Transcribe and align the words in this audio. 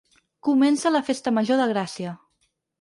Comença 0.47 0.93
la 0.95 1.03
festa 1.11 1.35
major 1.41 1.63
de 1.63 1.71
Gràcia. 1.75 2.19